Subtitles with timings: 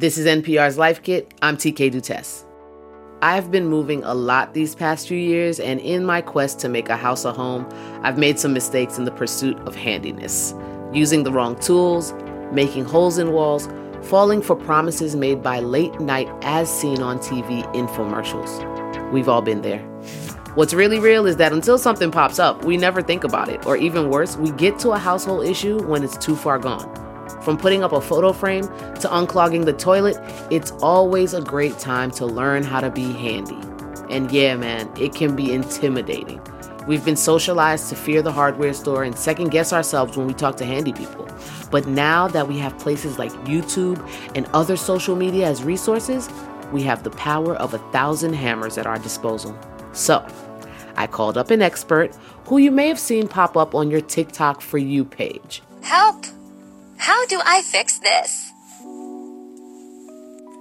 [0.00, 1.34] This is NPR's Life Kit.
[1.42, 2.46] I'm TK Dutes.
[3.20, 6.88] I've been moving a lot these past few years, and in my quest to make
[6.88, 7.68] a house a home,
[8.02, 10.54] I've made some mistakes in the pursuit of handiness.
[10.94, 12.14] Using the wrong tools,
[12.50, 13.68] making holes in walls,
[14.04, 19.12] falling for promises made by late night as seen on TV infomercials.
[19.12, 19.80] We've all been there.
[20.54, 23.76] What's really real is that until something pops up, we never think about it, or
[23.76, 27.09] even worse, we get to a household issue when it's too far gone.
[27.42, 30.18] From putting up a photo frame to unclogging the toilet,
[30.50, 33.58] it's always a great time to learn how to be handy.
[34.10, 36.40] And yeah, man, it can be intimidating.
[36.86, 40.56] We've been socialized to fear the hardware store and second guess ourselves when we talk
[40.56, 41.28] to handy people.
[41.70, 46.28] But now that we have places like YouTube and other social media as resources,
[46.72, 49.56] we have the power of a thousand hammers at our disposal.
[49.92, 50.26] So,
[50.96, 54.60] I called up an expert who you may have seen pop up on your TikTok
[54.60, 55.62] for You page.
[55.82, 56.26] Help!
[57.00, 58.52] How do I fix this?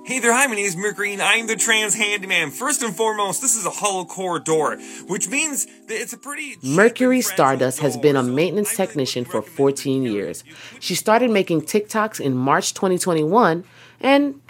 [0.05, 2.51] Hey there, hi, my name is Mercury and I'm the trans handyman.
[2.51, 6.55] First and foremost, this is a hollow core door, which means that it's a pretty.
[6.63, 10.45] Mercury Stardust has been a maintenance technician for 14 years.
[10.79, 13.65] She started making TikToks in March 2021,
[13.99, 14.41] and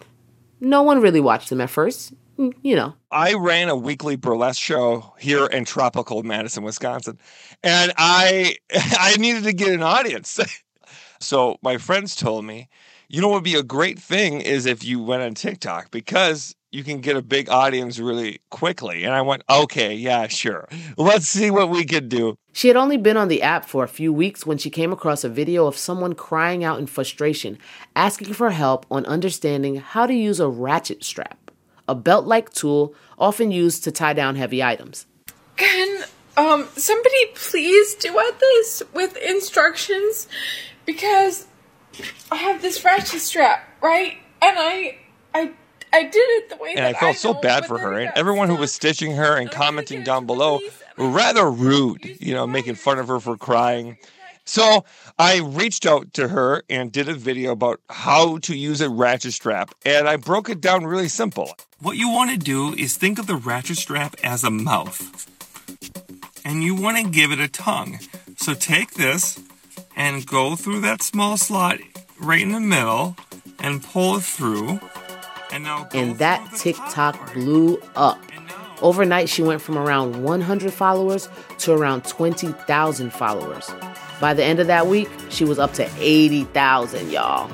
[0.62, 2.14] no one really watched them at first.
[2.38, 2.94] You know.
[3.10, 7.18] I ran a weekly burlesque show here in tropical Madison, Wisconsin,
[7.64, 10.40] and I I needed to get an audience.
[11.20, 12.70] So my friends told me,
[13.10, 16.56] you know what would be a great thing is if you went on TikTok because
[16.72, 19.04] you can get a big audience really quickly.
[19.04, 20.68] And I went, okay, yeah, sure.
[20.98, 22.36] Let's see what we can do.
[22.54, 25.24] She had only been on the app for a few weeks when she came across
[25.24, 27.58] a video of someone crying out in frustration,
[27.96, 31.52] asking for help on understanding how to use a ratchet strap,
[31.88, 35.08] a belt like tool often used to tie down heavy items.
[35.58, 36.04] Can
[36.38, 40.28] um somebody please duet this with instructions?
[40.90, 41.46] Because
[42.32, 44.18] I have this ratchet strap, right?
[44.42, 44.98] And I,
[45.36, 45.52] I,
[45.94, 48.12] I did it the way and I felt I so know, bad for her, and
[48.16, 50.60] everyone who was stitching her and commenting down below
[50.98, 53.98] were um, rather rude, you know, making fun of her for crying.
[54.46, 54.84] So
[55.20, 59.34] I reached out to her and did a video about how to use a ratchet
[59.34, 61.54] strap, and I broke it down really simple.
[61.82, 65.28] What you want to do is think of the ratchet strap as a mouth,
[66.44, 68.00] and you want to give it a tongue.
[68.38, 69.40] So take this
[70.00, 71.78] and go through that small slot
[72.20, 73.16] right in the middle
[73.60, 74.80] and pull it through.
[75.52, 78.20] And now and that TikTok blew up.
[78.82, 81.28] Overnight, she went from around 100 followers
[81.60, 83.70] to around 20,000 followers.
[84.22, 87.52] By the end of that week, she was up to 80,000, y'all.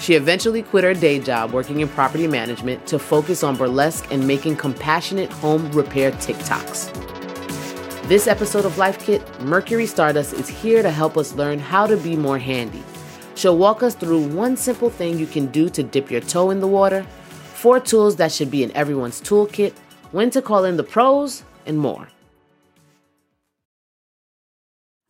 [0.00, 4.26] She eventually quit her day job working in property management to focus on burlesque and
[4.26, 7.09] making compassionate home repair TikToks.
[8.10, 11.96] This episode of Life Kit, Mercury Stardust is here to help us learn how to
[11.96, 12.82] be more handy.
[13.36, 16.58] She'll walk us through one simple thing you can do to dip your toe in
[16.58, 17.04] the water,
[17.54, 19.74] four tools that should be in everyone's toolkit,
[20.10, 22.08] when to call in the pros, and more.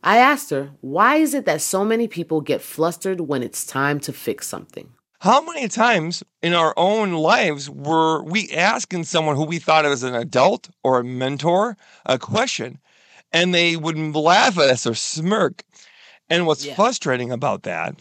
[0.03, 3.99] I asked her, why is it that so many people get flustered when it's time
[4.01, 4.93] to fix something?
[5.21, 9.93] How many times in our own lives were we asking someone who we thought of
[9.93, 12.79] as an adult or a mentor a question
[13.33, 15.63] and they would laugh at us or smirk.
[16.29, 16.75] And what's yeah.
[16.75, 17.97] frustrating about that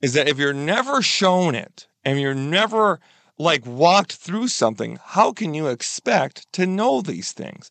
[0.00, 3.00] is that if you're never shown it and you're never
[3.38, 7.70] like walked through something, how can you expect to know these things?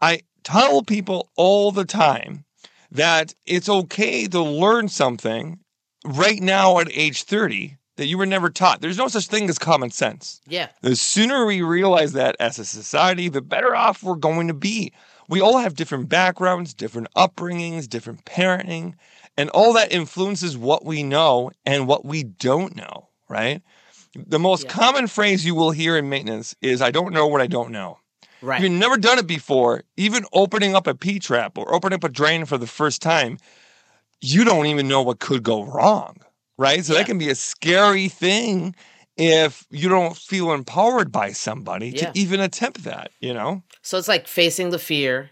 [0.00, 2.44] I tell people all the time
[2.90, 5.58] that it's okay to learn something
[6.04, 8.80] right now at age 30 that you were never taught.
[8.80, 10.40] There's no such thing as common sense.
[10.46, 10.68] Yeah.
[10.82, 14.92] The sooner we realize that as a society, the better off we're going to be
[15.28, 18.94] we all have different backgrounds, different upbringings, different parenting,
[19.36, 23.62] and all that influences what we know and what we don't know, right?
[24.14, 24.70] The most yeah.
[24.70, 27.98] common phrase you will hear in maintenance is, I don't know what I don't know.
[28.40, 28.56] Right.
[28.56, 32.04] If you've never done it before, even opening up a P trap or opening up
[32.04, 33.38] a drain for the first time,
[34.20, 36.16] you don't even know what could go wrong,
[36.56, 36.84] right?
[36.84, 37.00] So yeah.
[37.00, 38.74] that can be a scary thing
[39.18, 42.12] if you don't feel empowered by somebody yeah.
[42.12, 43.62] to even attempt that, you know?
[43.82, 45.30] So it's like facing the fear,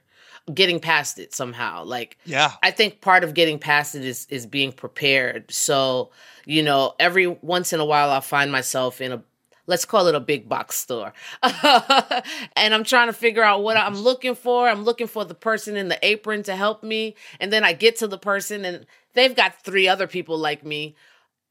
[0.52, 1.84] getting past it somehow.
[1.84, 2.52] Like yeah.
[2.62, 5.50] I think part of getting past it is is being prepared.
[5.52, 6.10] So,
[6.44, 9.22] you know, every once in a while I'll find myself in a
[9.68, 11.12] let's call it a big box store.
[11.42, 14.68] and I'm trying to figure out what I'm looking for.
[14.68, 17.16] I'm looking for the person in the apron to help me.
[17.40, 20.94] And then I get to the person and they've got three other people like me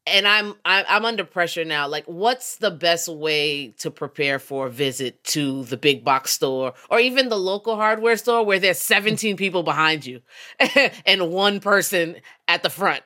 [0.07, 1.87] and I'm I'm under pressure now.
[1.87, 6.73] Like, what's the best way to prepare for a visit to the big box store
[6.89, 10.21] or even the local hardware store where there's 17 people behind you
[11.05, 12.17] and one person
[12.47, 13.03] at the front?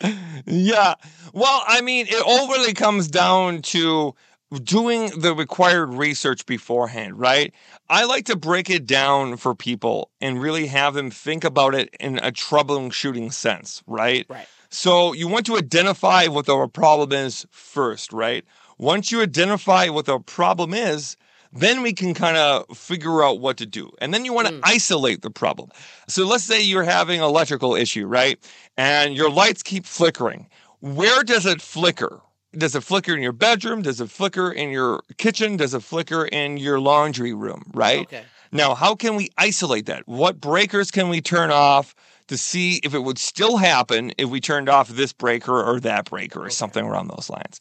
[0.46, 0.94] yeah.
[1.32, 4.14] Well, I mean, it overly comes down to
[4.62, 7.52] doing the required research beforehand, right?
[7.88, 11.94] I like to break it down for people and really have them think about it
[12.00, 14.24] in a troubleshooting sense, right?
[14.28, 14.46] Right.
[14.70, 18.44] So you want to identify what the problem is first, right?
[18.78, 21.16] Once you identify what the problem is,
[21.52, 23.90] then we can kind of figure out what to do.
[24.00, 24.60] And then you want to Mm.
[24.64, 25.70] isolate the problem.
[26.06, 28.38] So let's say you're having an electrical issue, right?
[28.76, 30.46] And your lights keep flickering.
[30.80, 32.20] Where does it flicker?
[32.56, 33.82] Does it flicker in your bedroom?
[33.82, 35.56] Does it flicker in your kitchen?
[35.56, 38.00] Does it flicker in your laundry room, right?
[38.00, 38.22] Okay.
[38.52, 40.06] Now, how can we isolate that?
[40.06, 41.94] What breakers can we turn off
[42.28, 46.08] to see if it would still happen if we turned off this breaker or that
[46.08, 47.60] breaker or something around those lines?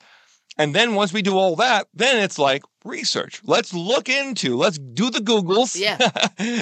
[0.57, 3.41] And then once we do all that, then it's like research.
[3.43, 5.79] Let's look into, let's do the Googles.
[5.79, 5.97] Yeah.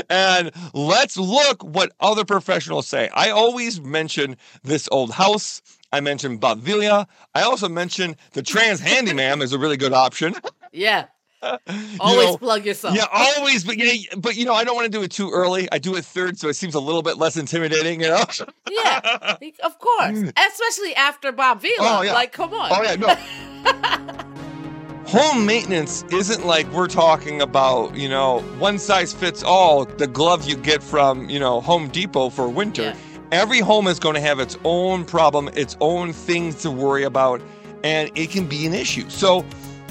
[0.10, 3.10] and let's look what other professionals say.
[3.14, 5.62] I always mention this old house.
[5.94, 10.36] I mentioned Bob I also mentioned the trans handyman is a really good option.
[10.74, 11.06] Yeah.
[12.00, 12.96] Always know, plug yourself.
[12.96, 15.68] yeah, always, but yeah, but you know, I don't want to do it too early.
[15.72, 18.24] I do it third, so it seems a little bit less intimidating, you know.
[18.72, 19.38] Yeah.
[19.64, 20.18] Of course.
[20.20, 20.34] Mm.
[20.38, 21.76] Especially after Bob Vila.
[21.80, 22.14] Oh, yeah.
[22.14, 22.72] Like, come on.
[22.72, 24.26] Oh yeah, no.
[25.08, 30.48] Home maintenance isn't like we're talking about, you know, one size fits all, the glove
[30.48, 32.82] you get from, you know, Home Depot for winter.
[32.82, 32.96] Yeah.
[33.32, 37.42] Every home is going to have its own problem, its own things to worry about,
[37.84, 39.10] and it can be an issue.
[39.10, 39.46] So,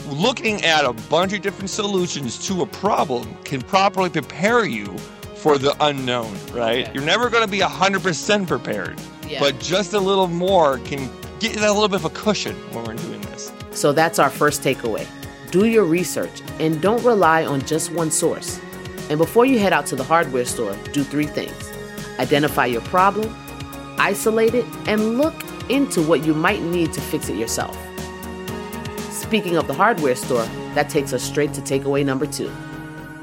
[0.06, 4.86] looking at a bunch of different solutions to a problem can properly prepare you
[5.36, 6.84] for the unknown, right?
[6.84, 6.92] Okay.
[6.94, 8.98] You're never going to be 100% prepared,
[9.28, 9.40] Yeah.
[9.40, 11.10] but just a little more can
[11.40, 13.52] get you a little bit of a cushion when we're doing this.
[13.72, 15.06] So that's our first takeaway.
[15.50, 18.60] Do your research and don't rely on just one source.
[19.10, 21.70] And before you head out to the hardware store, do three things
[22.20, 23.34] identify your problem,
[23.98, 25.34] isolate it, and look
[25.68, 27.76] into what you might need to fix it yourself.
[29.34, 30.46] Speaking of the hardware store,
[30.76, 32.48] that takes us straight to takeaway number two.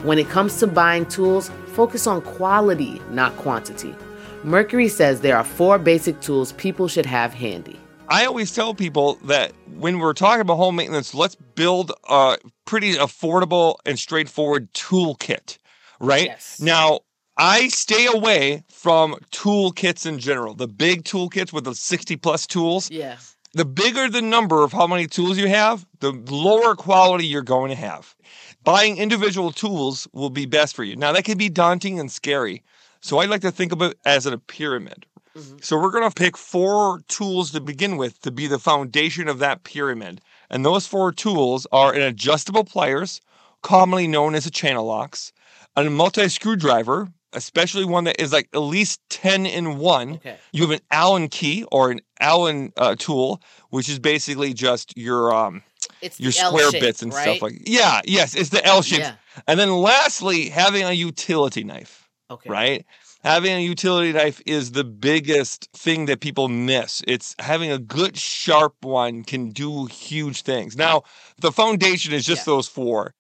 [0.04, 3.96] When it comes to buying tools, focus on quality, not quantity.
[4.44, 7.80] Mercury says there are four basic tools people should have handy.
[8.10, 12.96] I always tell people that when we're talking about home maintenance, let's build a pretty
[12.96, 15.60] affordable and straightforward toolkit,
[16.02, 16.26] right?
[16.26, 16.60] Yes.
[16.60, 17.00] Now,
[17.38, 22.92] I stay away from toolkits in general, the big toolkits with the 60 plus tools.
[22.92, 23.16] Yeah.
[23.54, 27.70] The bigger the number of how many tools you have, the lower quality you're going
[27.70, 28.16] to have.
[28.64, 30.96] Buying individual tools will be best for you.
[30.96, 32.64] Now, that can be daunting and scary.
[33.02, 35.06] So I like to think of it as a pyramid.
[35.36, 35.58] Mm-hmm.
[35.62, 39.40] So we're going to pick four tools to begin with to be the foundation of
[39.40, 40.22] that pyramid.
[40.50, 43.20] And those four tools are an adjustable pliers,
[43.64, 45.34] commonly known as a channel locks,
[45.76, 50.14] a multi screwdriver, especially one that is like at least 10 in one.
[50.16, 50.38] Okay.
[50.52, 55.34] You have an Allen key or an Allen uh, tool, which is basically just your
[55.34, 55.64] um
[56.02, 57.22] It's your square shape, bits and right?
[57.22, 59.16] stuff like yeah yes it's the L shape Yeah.
[59.48, 62.50] and then lastly having a utility knife Okay.
[62.50, 62.86] right
[63.24, 68.18] having a utility knife is the biggest thing that people miss it's having a good
[68.18, 71.04] sharp one can do huge things now
[71.40, 72.54] the foundation is just Yeah.
[72.54, 73.14] those four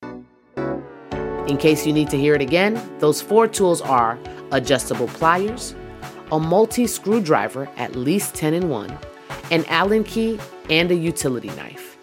[1.51, 4.17] In case you need to hear it again, those four tools are
[4.53, 5.75] adjustable pliers,
[6.31, 8.97] a multi screwdriver, at least 10 in 1,
[9.51, 10.39] an Allen key,
[10.69, 11.97] and a utility knife.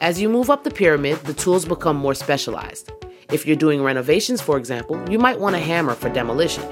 [0.00, 2.90] As you move up the pyramid, the tools become more specialized.
[3.30, 6.64] If you're doing renovations, for example, you might want a hammer for demolition.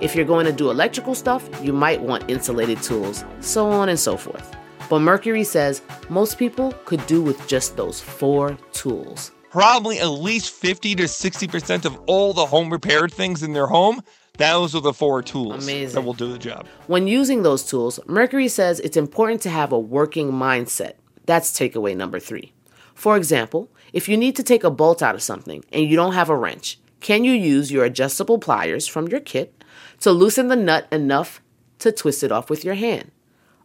[0.00, 3.98] If you're going to do electrical stuff, you might want insulated tools, so on and
[3.98, 4.54] so forth.
[4.88, 9.32] But Mercury says most people could do with just those four tools.
[9.54, 14.02] Probably at least 50 to 60% of all the home repaired things in their home
[14.36, 15.94] those are the four tools Amazing.
[15.94, 19.70] that will do the job When using those tools, Mercury says it's important to have
[19.70, 20.94] a working mindset.
[21.24, 22.52] That's takeaway number three.
[22.96, 26.14] For example, if you need to take a bolt out of something and you don't
[26.14, 29.62] have a wrench, can you use your adjustable pliers from your kit
[30.00, 31.40] to loosen the nut enough
[31.78, 33.12] to twist it off with your hand?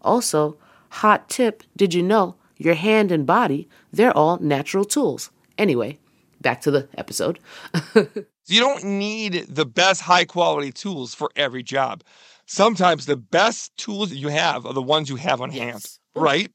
[0.03, 0.55] Also,
[1.01, 5.31] hot tip did you know your hand and body, they're all natural tools?
[5.59, 5.99] Anyway,
[6.41, 7.37] back to the episode.
[8.49, 12.03] You don't need the best high quality tools for every job.
[12.47, 15.85] Sometimes the best tools that you have are the ones you have on hand,
[16.15, 16.51] right?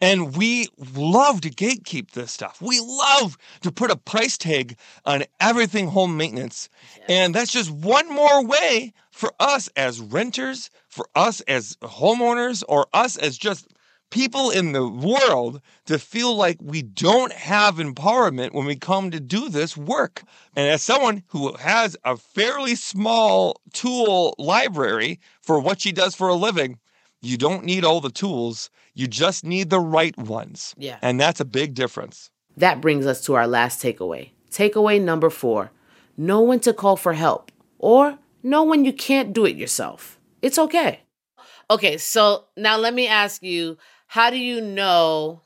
[0.00, 2.60] And we love to gatekeep this stuff.
[2.60, 6.68] We love to put a price tag on everything home maintenance.
[7.08, 12.88] And that's just one more way for us as renters, for us as homeowners, or
[12.92, 13.68] us as just
[14.10, 19.20] people in the world to feel like we don't have empowerment when we come to
[19.20, 20.22] do this work.
[20.54, 26.28] And as someone who has a fairly small tool library for what she does for
[26.28, 26.78] a living,
[27.22, 30.74] You don't need all the tools, you just need the right ones.
[30.78, 30.98] Yeah.
[31.02, 32.30] And that's a big difference.
[32.56, 34.30] That brings us to our last takeaway.
[34.50, 35.70] Takeaway number four
[36.16, 40.18] know when to call for help or know when you can't do it yourself.
[40.40, 41.00] It's okay.
[41.68, 45.42] Okay, so now let me ask you how do you know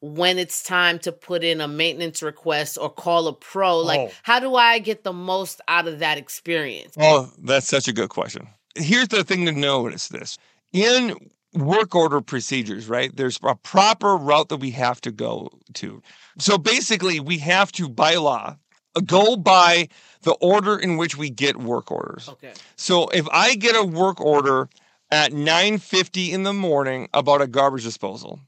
[0.00, 3.78] when it's time to put in a maintenance request or call a pro?
[3.80, 4.10] Like, Oh.
[4.22, 6.94] how do I get the most out of that experience?
[7.00, 8.48] Oh, that's such a good question.
[8.74, 10.38] Here's the thing to notice this.
[10.72, 11.16] In
[11.54, 13.14] work order procedures, right?
[13.16, 16.02] There's a proper route that we have to go to.
[16.38, 18.56] So basically, we have to, by law,
[19.04, 19.88] go by
[20.22, 22.28] the order in which we get work orders.
[22.28, 22.52] Okay.
[22.76, 24.68] So if I get a work order
[25.10, 28.40] at 9:50 in the morning about a garbage disposal,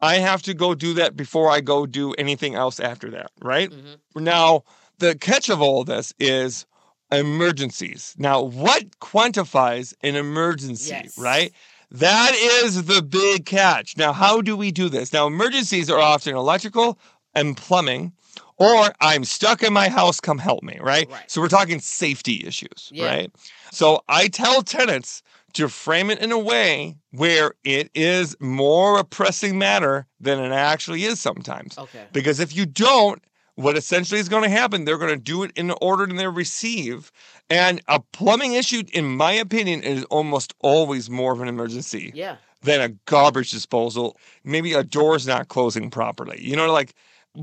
[0.00, 3.70] I have to go do that before I go do anything else after that, right?
[3.70, 3.98] Mhm.
[4.16, 4.64] Now,
[4.98, 6.66] the catch of all this is
[7.10, 8.14] emergencies.
[8.18, 11.18] Now, what quantifies an emergency, Yes.
[11.18, 11.52] right?
[11.90, 13.96] That is the big catch.
[13.96, 15.12] Now, how do we do this?
[15.12, 16.98] Now, emergencies are often electrical
[17.34, 18.12] and plumbing,
[18.56, 21.08] or I'm stuck in my house, come help me, right?
[21.10, 21.30] Right.
[21.30, 23.06] So we're talking safety issues, Yeah.
[23.06, 23.32] right?
[23.72, 25.22] So I tell tenants
[25.54, 30.52] to frame it in a way where it is more a pressing matter than it
[30.52, 31.76] actually is sometimes.
[31.78, 32.04] Okay.
[32.12, 33.22] Because if you don't,
[33.56, 36.14] what essentially is going to happen, they're going to do it in the order that
[36.14, 37.12] they receive.
[37.50, 42.36] And a plumbing issue, in my opinion, is almost always more of an emergency Yeah.
[42.62, 44.16] than a garbage disposal.
[44.42, 46.40] Maybe a door's not closing properly.
[46.40, 46.94] You know, like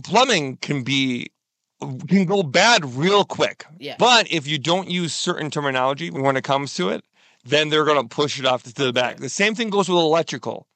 [0.04, 1.30] plumbing can be
[2.10, 3.66] can go bad real quick.
[3.78, 3.96] Yeah.
[3.98, 7.06] But if you don't use certain terminology when it comes to it,
[7.46, 9.18] then they're going to push it off to the back.
[9.18, 10.68] The same thing goes with electrical.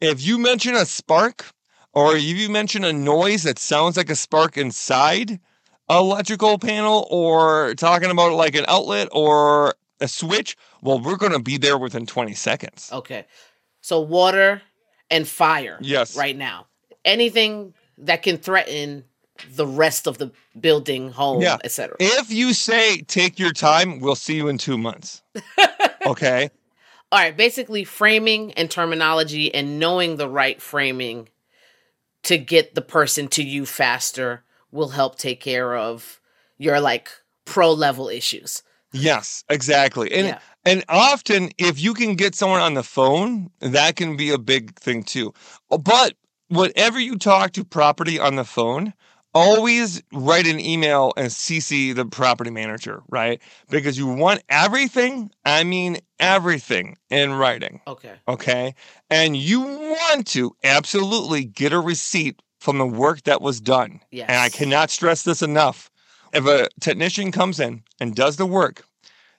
[0.00, 1.46] If you mention a spark
[1.92, 5.40] or if you mention a noise that sounds like a spark inside
[5.88, 11.32] a electrical panel or talking about like an outlet or a switch, well, we're going
[11.32, 12.88] to be there within 20 seconds.
[12.92, 13.26] Okay.
[13.80, 14.62] So water
[15.10, 15.78] and fire.
[15.80, 16.16] Yes.
[16.16, 16.66] Right now.
[17.04, 19.04] Anything that can threaten
[19.54, 21.58] the rest of the building, home, Yeah.
[21.64, 21.96] etc.
[22.00, 25.22] If you say take your time, we'll see you in two months.
[26.06, 26.50] okay.
[27.10, 31.28] All right, basically framing and terminology and knowing the right framing
[32.22, 36.20] to get the person to you faster will help take care of
[36.58, 37.10] your like
[37.44, 38.62] pro level issues.
[38.92, 40.12] Yes, exactly.
[40.12, 40.38] And Yeah.
[40.64, 44.78] and often if you can get someone on the phone, that can be a big
[44.78, 45.34] thing too.
[45.68, 46.14] But
[46.48, 48.94] whatever you talk to property on the phone,
[49.34, 53.40] always write an email and CC the property manager, right?
[53.70, 57.80] Because you want everything, I mean everything in writing.
[57.86, 58.14] Okay.
[58.28, 58.74] okay?
[59.10, 64.00] And you want to absolutely get a receipt from the work that was done.
[64.10, 64.28] Yes.
[64.28, 65.90] And I cannot stress this enough.
[66.32, 68.84] If a technician comes in and does the work,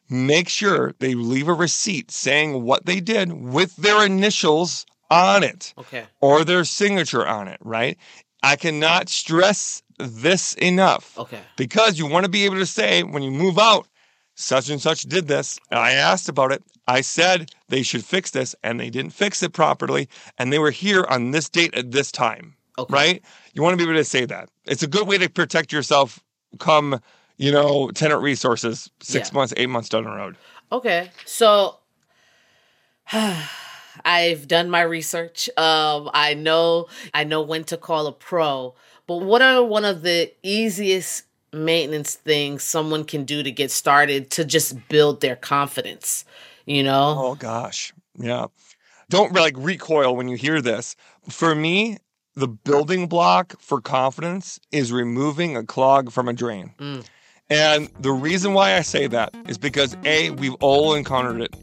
[0.10, 5.74] make sure they leave a receipt saying what they did with their initials on it
[5.78, 6.04] Okay.
[6.22, 7.98] or their signature on it, right?
[8.42, 11.42] I cannot stress this enough Okay.
[11.56, 13.88] because you want to be able to say when you move out,
[14.36, 15.60] such and such did this.
[15.70, 16.64] And I asked about it.
[16.88, 20.10] I said they should fix this, and they didn't fix it properly.
[20.38, 22.94] And they were here on this date at this time, Okay.
[22.94, 23.22] right?
[23.54, 24.50] You want to be able to say that.
[24.66, 26.20] It's a good way to protect yourself
[26.60, 27.00] come,
[27.38, 29.36] you know, tenant resources six Yeah.
[29.36, 30.36] months, eight months down the road.
[30.72, 31.12] Okay.
[31.26, 31.78] So
[34.06, 35.50] I've done my research.
[35.58, 38.76] Um I know I know when to call a pro,
[39.08, 44.32] but what are one of the easiest maintenance things someone can do to get started
[44.32, 46.26] to just build their confidence,
[46.66, 47.16] you know?
[47.18, 47.94] Oh gosh.
[48.18, 48.48] Yeah.
[49.10, 50.96] Don't like recoil when you hear this.
[51.30, 51.98] For me,
[52.36, 56.74] the building block for confidence is removing a clog from a drain.
[56.80, 57.06] Mm.
[57.50, 61.56] And the reason why I say that is because A, we've all encountered it.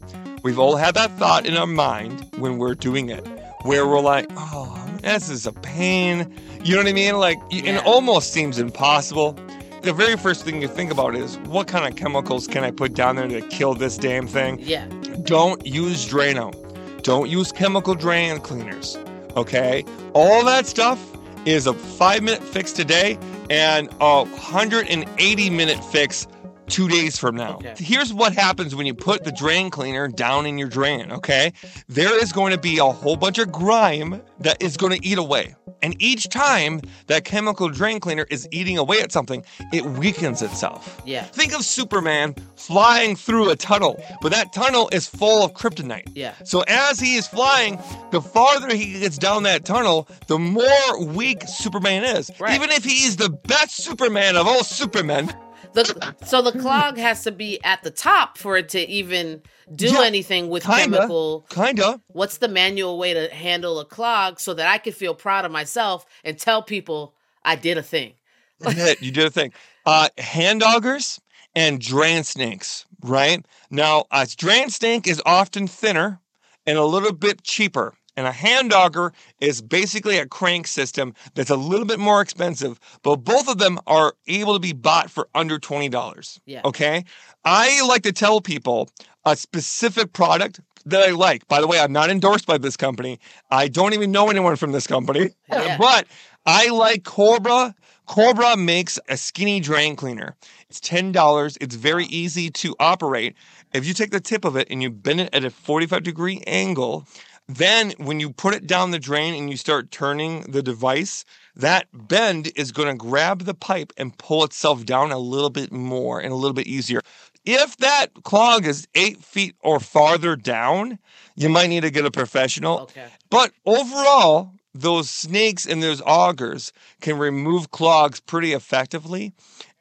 [0.43, 3.27] We've all had that thought in our mind when we're doing it,
[3.63, 6.33] where we're like, oh, this is a pain.
[6.63, 7.17] You know what I mean?
[7.17, 7.77] Like, Yeah.
[7.77, 9.35] it almost seems impossible.
[9.81, 12.93] The very first thing you think about is what kind of chemicals can I put
[12.93, 14.59] down there to kill this damn thing?
[14.61, 14.85] Yeah.
[15.23, 16.53] Don't use Drano.
[17.01, 18.97] Don't use chemical drain cleaners.
[19.35, 19.83] Okay?
[20.13, 20.99] All that stuff
[21.45, 23.17] is a five minute fix today
[23.49, 26.27] and a 180 minute fix
[26.71, 27.55] two days from now.
[27.55, 27.75] Okay.
[27.77, 31.53] Here's what happens when you put the drain cleaner down in your drain, okay?
[31.87, 35.17] There is going to be a whole bunch of grime that is going to eat
[35.17, 35.55] away.
[35.83, 41.01] And each time that chemical drain cleaner is eating away at something, it weakens itself.
[41.05, 41.23] Yeah.
[41.23, 46.11] Think of Superman flying through a tunnel, but that tunnel is full of kryptonite.
[46.13, 46.35] Yeah.
[46.43, 47.79] So as he is flying,
[48.11, 52.31] the farther he gets down that tunnel, the more weak Superman is.
[52.39, 52.55] Right.
[52.55, 55.33] Even if he is the best Superman of all Supermen,
[55.73, 59.41] the so the clog has to be at the top for it to even
[59.75, 60.97] do Yeah, anything with kinda.
[60.97, 61.45] chemical.
[61.49, 62.01] Kinda.
[62.07, 65.51] What's the manual way to handle a clog so that I can feel proud of
[65.51, 68.13] myself and tell people I did a thing?
[69.01, 69.53] You did, a thing.
[69.87, 71.19] Uh, hand augers
[71.55, 73.43] and drain snakes, right?
[73.71, 76.19] Now, a drain snake is often thinner
[76.67, 77.95] and a little bit cheaper.
[78.17, 82.79] And a hand auger is basically a crank system that's a little bit more expensive,
[83.03, 86.39] but both of them are able to be bought for under $20.
[86.45, 86.61] Yeah.
[86.65, 87.05] Okay.
[87.45, 88.89] I like to tell people
[89.25, 91.47] a specific product that I like.
[91.47, 93.19] By the way, I'm not endorsed by this company.
[93.49, 95.77] I don't even know anyone from this company, oh, Yeah.
[95.77, 96.07] but
[96.45, 97.75] I like Cobra.
[98.07, 100.35] Cobra makes a skinny drain cleaner.
[100.69, 101.57] It's $10.
[101.61, 103.35] It's very easy to operate.
[103.73, 106.41] If you take the tip of it and you bend it at a 45 degree
[106.47, 107.07] angle,
[107.47, 111.87] then when you put it down the drain and you start turning the device, that
[111.93, 116.19] bend is going to grab the pipe and pull itself down a little bit more
[116.19, 117.01] and a little bit easier.
[117.43, 120.99] If that clog is eight feet or farther down,
[121.35, 122.81] you might need to get a professional.
[122.81, 123.07] Okay.
[123.29, 126.71] But overall, those snakes and those augers
[127.01, 129.33] can remove clogs pretty effectively,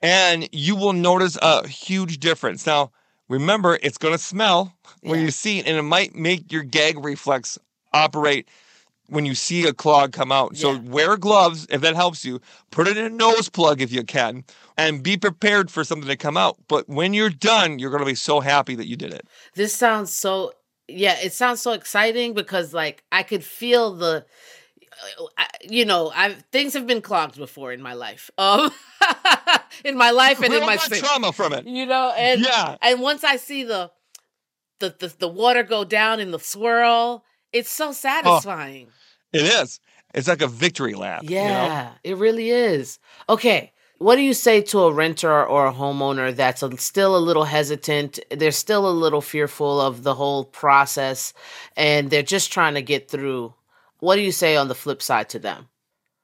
[0.03, 2.67] and you will notice a huge difference.
[2.67, 2.91] Now,
[3.31, 7.03] remember, it's going to smell when you see it, and it might make your gag
[7.03, 7.59] reflex
[7.95, 8.49] operate
[9.09, 10.57] when you see a clog come out.
[10.57, 10.81] So Yeah.
[10.81, 12.41] wear gloves if that helps you.
[12.71, 14.45] Put it in a nose plug if you can,
[14.77, 16.59] and be prepared for something to come out.
[16.69, 19.27] But when you're done, you're going to be so happy that you did it.
[19.55, 20.53] This sounds so
[20.89, 24.27] yeah, it sounds so exciting because like I could feel the
[25.39, 28.31] I- you know, I've things have been clogged before in my life.
[28.39, 28.71] Um
[29.85, 31.67] in my life and in my trauma from it.
[31.67, 32.77] You know, and Yeah.
[32.83, 33.91] and once I see the
[34.79, 38.89] the the, the water go down in the swirl, it's so satisfying.
[39.33, 39.81] It is.
[40.15, 41.23] It's like a victory lap.
[41.23, 41.37] you know?
[41.37, 42.99] Yeah, it really is.
[43.29, 47.19] Okay, what do you say to a renter or a homeowner that's a, still a
[47.19, 48.19] little hesitant?
[48.31, 51.33] They're still a little fearful of the whole process
[51.77, 53.55] and they're just trying to get through.
[54.01, 55.69] What do you say on the flip side to them?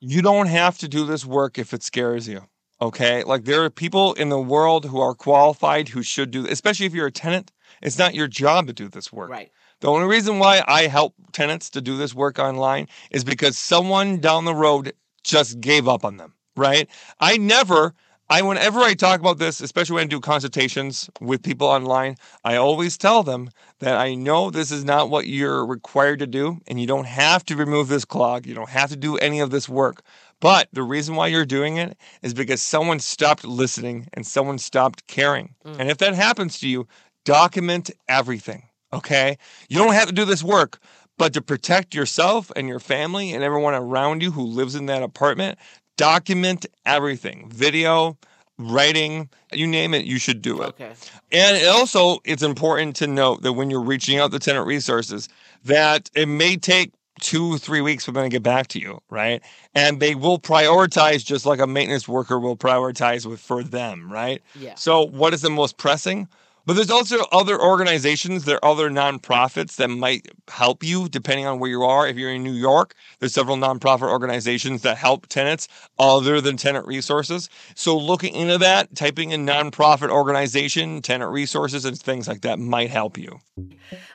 [0.00, 2.42] You don't have to do this work if it scares you.
[2.80, 3.23] Okay.
[3.25, 6.95] Like there are people in the world who are qualified who should do, especially if
[6.95, 7.52] you're a tenant.
[7.82, 9.30] It's not your job to do this work.
[9.30, 9.50] Right.
[9.80, 14.19] The only reason why I help tenants to do this work online is because someone
[14.19, 16.89] down the road just gave up on them, right?
[17.21, 17.95] I never,
[18.28, 22.56] I whenever I talk about this, especially when I do consultations with people online, I
[22.56, 26.80] always tell them that I know this is not what you're required to do and
[26.80, 29.69] you don't have to remove this clog, you don't have to do any of this
[29.69, 30.02] work.
[30.41, 35.06] But the reason why you're doing it is because someone stopped listening and someone stopped
[35.06, 35.54] caring.
[35.65, 35.80] Mm.
[35.80, 36.86] And if that happens to you,
[37.25, 38.69] document everything.
[38.93, 39.39] Okay.
[39.69, 40.78] You don't have to do this work,
[41.17, 45.02] but to protect yourself and your family and everyone around you who lives in that
[45.02, 45.58] apartment,
[45.97, 48.17] document everything video,
[48.59, 50.69] writing, you name it, you should do it.
[50.69, 50.93] Okay.
[51.32, 55.28] And also, it's important to note that when you're reaching out to tenant resources,
[55.65, 59.43] that it may take two, three weeks for them to get back to you, right?
[59.75, 64.43] And they will prioritize just like a maintenance worker will prioritize with for them, right?
[64.54, 64.75] Yeah.
[64.75, 66.28] So what is the most pressing?
[66.67, 71.61] But there's also other organizations, there are other nonprofits that might help you depending on
[71.61, 72.09] where you are.
[72.09, 76.85] If you're in New York, there's several nonprofit organizations that help tenants other than tenant
[76.85, 77.49] resources.
[77.76, 82.91] So looking into that, typing in nonprofit organization, tenant resources, and things like that might
[82.91, 83.39] help you.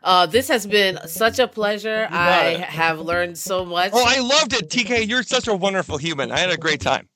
[0.03, 2.09] Uh, this has been such a pleasure.
[2.11, 2.59] I it.
[2.61, 3.91] have learned so much.
[3.93, 5.07] Oh, I loved it, TK.
[5.07, 6.31] You're such a wonderful human.
[6.31, 7.07] I had a great time.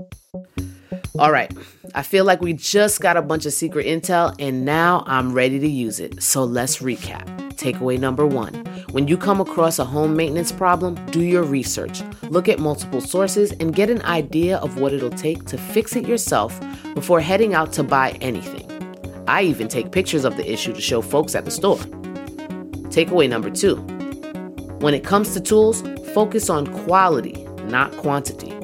[1.17, 1.49] All right.
[1.93, 5.59] I feel like we just got a bunch of secret intel and now I'm ready
[5.59, 6.21] to use it.
[6.21, 7.25] So let's recap.
[7.55, 8.53] Takeaway number one
[8.91, 12.01] when you come across a home maintenance problem, do your research.
[12.23, 16.05] Look at multiple sources and get an idea of what it'll take to fix it
[16.05, 16.59] yourself
[16.93, 18.63] before heading out to buy anything.
[19.27, 21.77] I even take pictures of the issue to show folks at the store.
[22.89, 23.75] Takeaway number two
[24.79, 25.81] when it comes to tools,
[26.13, 28.54] focus on quality, not quantity.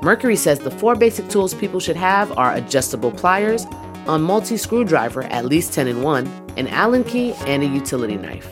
[0.00, 3.66] Mercury says the four basic tools people should have are adjustable pliers,
[4.06, 8.48] a multi screwdriver, at least 10 in 1, an Allen key, and a utility knife.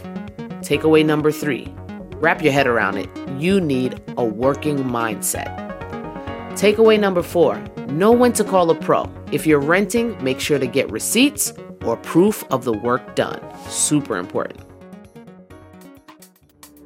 [0.61, 1.73] Takeaway number three
[2.17, 3.09] wrap your head around it.
[3.39, 5.55] You need a working mindset.
[6.53, 9.09] Takeaway number four know when to call a pro.
[9.31, 11.53] If you're renting, make sure to get receipts
[11.85, 13.41] or proof of the work done.
[13.69, 14.61] Super important.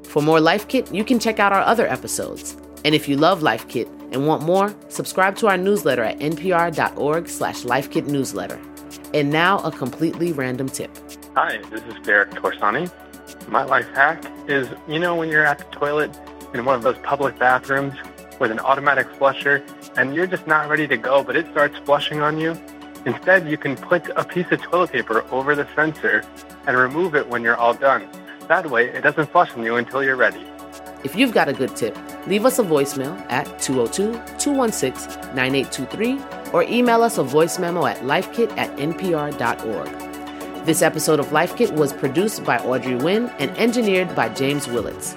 [0.03, 2.57] For more Life Kit, you can check out our other episodes.
[2.85, 7.29] And if you love Life Kit and want more, subscribe to our newsletter at npr.org
[7.29, 8.59] slash lifekitnewsletter.
[9.15, 10.91] And now a completely random tip.
[11.35, 12.91] Hi, this is Derek Torsani.
[13.49, 16.17] My life hack is, you know, when you're at the toilet
[16.55, 17.95] in one of those public bathrooms
[18.39, 19.65] with an automatic flusher
[19.97, 22.57] and you're just not ready to go, but it starts flushing on you,
[23.07, 26.23] Instead, you can put a piece of toilet paper over the sensor
[26.67, 28.07] and remove it when you're all done.
[28.49, 30.45] That way, it doesn't flush on you until you're ready.
[31.03, 36.21] If you've got a good tip, leave us a voicemail at 202 216 9823
[36.53, 40.67] or email us a voice memo at lifekit at npr.org.
[40.67, 45.15] This episode of Life Kit was produced by Audrey Nguyen and engineered by James Willetts.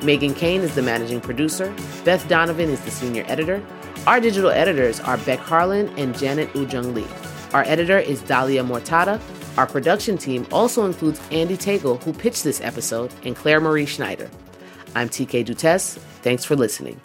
[0.00, 3.62] Meghan Keane is the managing producer, Beth Donovan is the senior editor.
[4.06, 7.06] Our digital editors are Beck Harlan and Janet Woojeong Lee.
[7.52, 9.20] Our editor is Dalia Mortada.
[9.58, 14.30] Our production team also includes Andy Tagle, who pitched this episode, and Claire Marie Schneider.
[14.94, 15.98] I'm TK Dutes.
[16.22, 17.00] Thanks for listening.